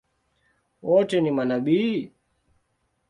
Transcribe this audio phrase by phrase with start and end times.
[0.87, 2.11] Wote ni manabii?